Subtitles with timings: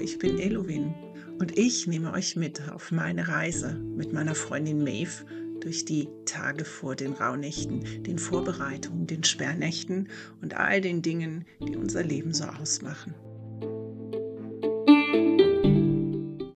[0.00, 0.94] Ich bin Elowin
[1.40, 5.24] und ich nehme euch mit auf meine Reise mit meiner Freundin Maeve
[5.60, 10.08] durch die Tage vor den Rauhnächten, den Vorbereitungen, den Sperrnächten
[10.40, 13.14] und all den Dingen, die unser Leben so ausmachen.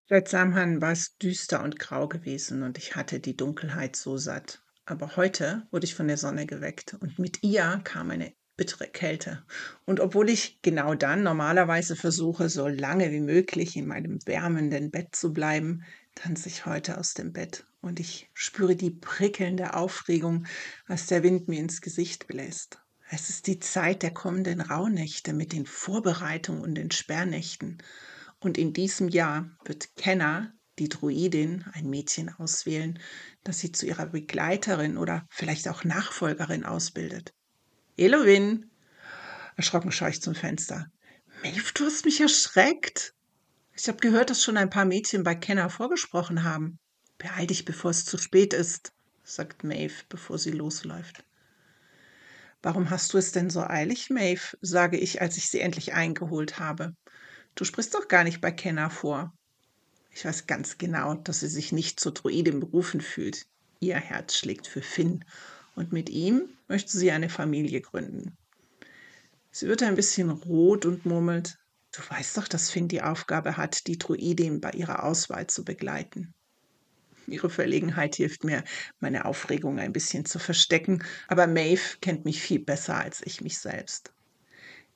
[0.09, 4.63] Seit Samhan war es düster und grau gewesen und ich hatte die Dunkelheit so satt.
[4.85, 9.45] Aber heute wurde ich von der Sonne geweckt und mit ihr kam eine bittere Kälte.
[9.85, 15.15] Und obwohl ich genau dann normalerweise versuche, so lange wie möglich in meinem wärmenden Bett
[15.17, 20.47] zu bleiben, tanze ich heute aus dem Bett und ich spüre die prickelnde Aufregung,
[20.87, 22.81] als der Wind mir ins Gesicht bläst.
[23.11, 27.83] Es ist die Zeit der kommenden Rauhnächte mit den Vorbereitungen und den Sperrnächten.
[28.41, 32.99] Und in diesem Jahr wird Kenna, die Druidin, ein Mädchen auswählen,
[33.45, 37.35] das sie zu ihrer Begleiterin oder vielleicht auch Nachfolgerin ausbildet.
[38.03, 38.69] Elowin!
[39.55, 40.91] Erschrocken schaue ich zum Fenster.
[41.45, 43.15] Maeve, du hast mich erschreckt.
[43.77, 46.81] Ich habe gehört, dass schon ein paar Mädchen bei Kenner vorgesprochen haben.
[47.17, 51.25] Beeil dich, bevor es zu spät ist, sagt Maeve, bevor sie losläuft.
[52.61, 54.59] Warum hast du es denn so eilig, Maeve?
[54.61, 56.97] sage ich, als ich sie endlich eingeholt habe.
[57.55, 59.33] Du sprichst doch gar nicht bei Kenner vor.
[60.11, 63.47] Ich weiß ganz genau, dass sie sich nicht zur Druidin berufen fühlt.
[63.79, 65.25] Ihr Herz schlägt für Finn
[65.75, 68.37] und mit ihm möchte sie eine Familie gründen.
[69.51, 71.59] Sie wird ein bisschen rot und murmelt,
[71.93, 76.35] du weißt doch, dass Finn die Aufgabe hat, die Druidin bei ihrer Auswahl zu begleiten.
[77.27, 78.65] Ihre Verlegenheit hilft mir,
[78.99, 83.59] meine Aufregung ein bisschen zu verstecken, aber Maeve kennt mich viel besser als ich mich
[83.59, 84.13] selbst.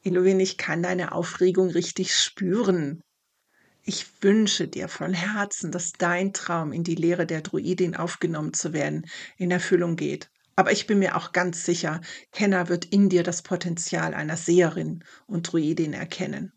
[0.02, 3.02] Eloin, ich kann deine Aufregung richtig spüren.
[3.84, 8.72] Ich wünsche dir von Herzen, dass dein Traum, in die Lehre der Druidin aufgenommen zu
[8.72, 10.30] werden, in Erfüllung geht.
[10.56, 12.00] Aber ich bin mir auch ganz sicher,
[12.32, 16.52] Kenner wird in dir das Potenzial einer Seherin und Druidin erkennen.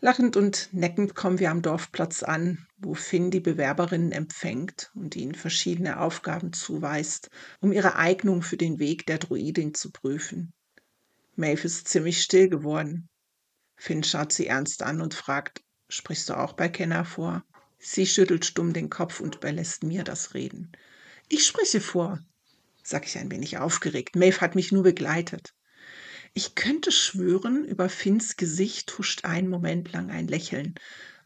[0.00, 5.34] Lachend und neckend kommen wir am Dorfplatz an, wo Finn die Bewerberinnen empfängt und ihnen
[5.34, 7.30] verschiedene Aufgaben zuweist,
[7.60, 10.52] um ihre Eignung für den Weg der Druidin zu prüfen.
[11.36, 13.08] Maeve ist ziemlich still geworden.
[13.76, 17.44] Finn schaut sie ernst an und fragt, sprichst du auch bei Kenner vor?
[17.78, 20.72] Sie schüttelt stumm den Kopf und überlässt mir das Reden.
[21.28, 22.20] Ich spreche vor,
[22.88, 24.16] sag ich ein wenig aufgeregt.
[24.16, 25.54] Maeve hat mich nur begleitet.
[26.34, 30.74] Ich könnte schwören, über Finns Gesicht huscht einen Moment lang ein Lächeln,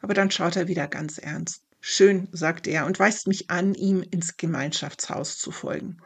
[0.01, 1.65] aber dann schaut er wieder ganz ernst.
[1.81, 5.99] Schön, sagt er und weist mich an, ihm ins Gemeinschaftshaus zu folgen.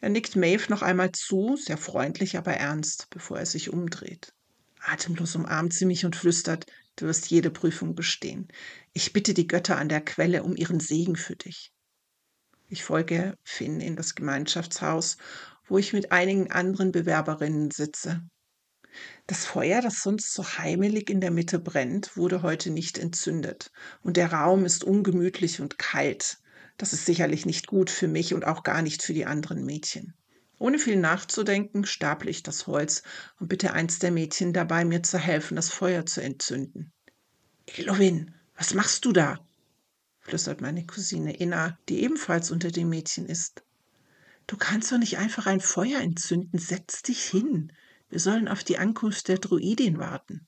[0.00, 4.34] Er nickt Maeve noch einmal zu, sehr freundlich, aber ernst, bevor er sich umdreht.
[4.80, 8.48] Atemlos umarmt sie mich und flüstert, du wirst jede Prüfung bestehen.
[8.92, 11.72] Ich bitte die Götter an der Quelle um ihren Segen für dich.
[12.68, 15.18] Ich folge Finn in das Gemeinschaftshaus,
[15.68, 18.22] wo ich mit einigen anderen Bewerberinnen sitze.
[19.28, 23.70] Das Feuer, das sonst so heimelig in der Mitte brennt, wurde heute nicht entzündet,
[24.02, 26.38] und der Raum ist ungemütlich und kalt.
[26.76, 30.14] Das ist sicherlich nicht gut für mich und auch gar nicht für die anderen Mädchen.
[30.58, 33.02] Ohne viel nachzudenken, staple ich das Holz
[33.38, 36.92] und bitte eins der Mädchen dabei, mir zu helfen, das Feuer zu entzünden.
[37.76, 39.38] Elowin, was machst du da?
[40.26, 43.62] Flüstert meine Cousine Inna, die ebenfalls unter den Mädchen ist.
[44.48, 46.58] Du kannst doch nicht einfach ein Feuer entzünden.
[46.58, 47.72] Setz dich hin.
[48.08, 50.44] Wir sollen auf die Ankunft der Druidin warten.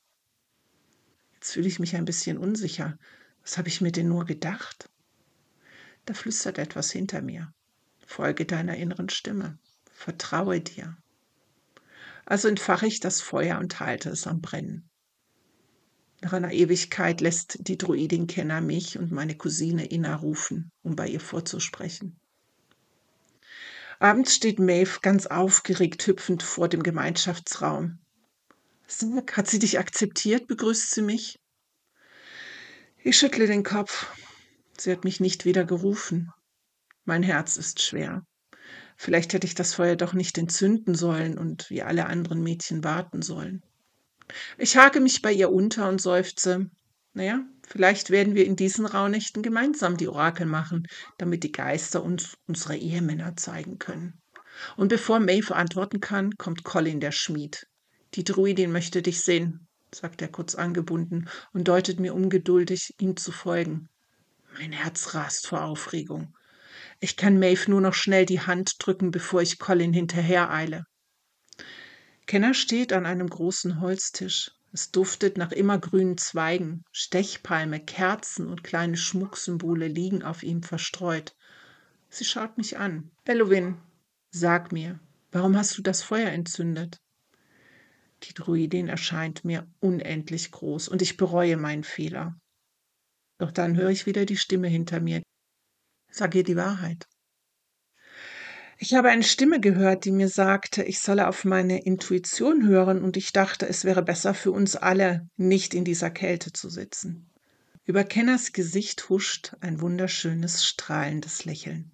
[1.35, 2.99] Jetzt fühle ich mich ein bisschen unsicher.
[3.43, 4.91] Was habe ich mir denn nur gedacht?
[6.07, 7.53] Da flüstert etwas hinter mir.
[8.05, 9.61] Folge deiner inneren Stimme.
[9.93, 10.97] Vertraue dir.
[12.27, 14.91] Also entfache ich das Feuer und halte es am Brennen.
[16.21, 21.07] Nach einer Ewigkeit lässt die Druidin Kenner mich und meine Cousine Inna rufen, um bei
[21.07, 22.19] ihr vorzusprechen.
[24.01, 27.99] Abends steht Maeve ganz aufgeregt hüpfend vor dem Gemeinschaftsraum.
[28.87, 30.47] Sag, hat sie dich akzeptiert?
[30.47, 31.39] begrüßt sie mich.
[33.03, 34.07] Ich schüttle den Kopf.
[34.77, 36.33] Sie hat mich nicht wieder gerufen.
[37.05, 38.25] Mein Herz ist schwer.
[38.97, 43.23] Vielleicht hätte ich das Feuer doch nicht entzünden sollen und wie alle anderen Mädchen warten
[43.23, 43.63] sollen.
[44.57, 46.71] Ich hake mich bei ihr unter und seufze.
[47.15, 50.87] Naja, vielleicht werden wir in diesen Rauhnächten gemeinsam die Orakel machen,
[51.17, 54.21] damit die Geister uns unsere Ehemänner zeigen können.
[54.77, 57.67] Und bevor Maeve antworten kann, kommt Colin der Schmied.
[58.15, 63.33] Die Druidin möchte dich sehen, sagt er kurz angebunden und deutet mir ungeduldig, ihm zu
[63.33, 63.89] folgen.
[64.59, 66.35] Mein Herz rast vor Aufregung.
[67.01, 70.85] Ich kann Maeve nur noch schnell die Hand drücken, bevor ich Colin hinterhereile.
[72.29, 74.51] Kenner steht an einem großen Holztisch.
[74.71, 81.35] Es duftet nach immergrünen Zweigen, Stechpalme, Kerzen und kleine Schmucksymbole liegen auf ihm verstreut.
[82.11, 83.11] Sie schaut mich an.
[83.25, 83.79] Bellowin,
[84.31, 85.01] sag mir,
[85.33, 87.01] warum hast du das Feuer entzündet?
[88.25, 92.39] Die Druidin erscheint mir unendlich groß und ich bereue meinen Fehler.
[93.39, 95.23] Doch dann höre ich wieder die Stimme hinter mir.
[96.11, 97.07] Sag ihr die Wahrheit.
[98.81, 103.17] Ich habe eine Stimme gehört, die mir sagte, ich solle auf meine Intuition hören und
[103.17, 107.29] ich dachte, es wäre besser für uns alle, nicht in dieser Kälte zu sitzen.
[107.87, 111.91] Über Kenners Gesicht huscht ein wunderschönes, strahlendes Lächeln.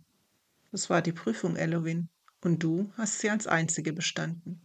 [0.72, 2.08] Das war die Prüfung, Elohim,
[2.42, 4.60] und du hast sie als einzige bestanden.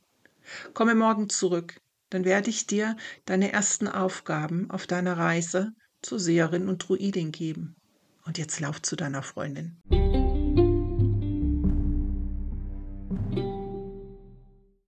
[0.74, 1.80] Komme morgen zurück,
[2.10, 7.78] dann werde ich dir deine ersten Aufgaben auf deiner Reise zur Seherin und Druidin geben.
[8.26, 9.78] Und jetzt lauf zu deiner Freundin.